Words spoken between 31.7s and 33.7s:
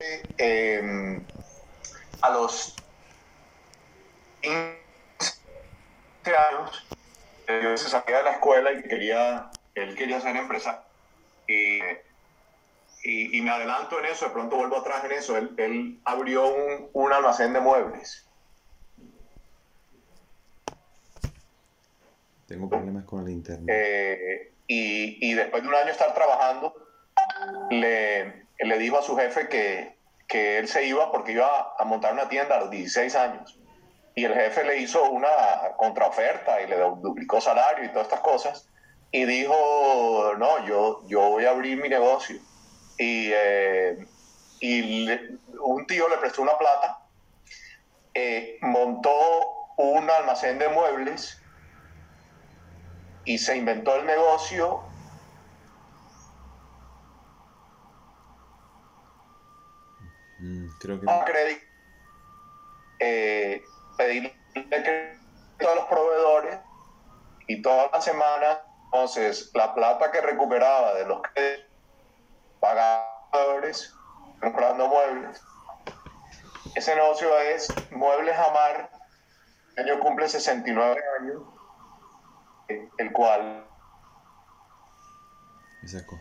a montar una tienda a los 16 años.